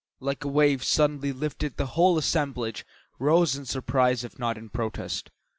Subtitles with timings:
[0.19, 2.87] Like a wave suddenly lifted the whole assemblage
[3.19, 5.29] rose in surprise if not in protest.